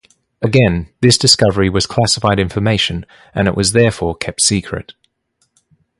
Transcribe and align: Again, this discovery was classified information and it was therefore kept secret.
Again, 0.41 0.89
this 1.01 1.15
discovery 1.15 1.69
was 1.69 1.85
classified 1.85 2.39
information 2.39 3.05
and 3.35 3.47
it 3.47 3.55
was 3.55 3.73
therefore 3.73 4.15
kept 4.15 4.41
secret. 4.41 4.95